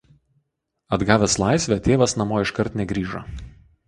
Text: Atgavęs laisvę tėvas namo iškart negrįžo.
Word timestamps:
Atgavęs 0.95 1.35
laisvę 1.43 1.77
tėvas 1.87 2.15
namo 2.21 2.39
iškart 2.47 2.79
negrįžo. 2.81 3.23